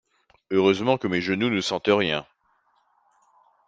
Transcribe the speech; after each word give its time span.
Heureusement 0.49 0.97
que 0.97 1.07
mes 1.07 1.21
genoux 1.21 1.51
ne 1.51 1.61
sentent 1.61 1.83
rien. 1.85 2.25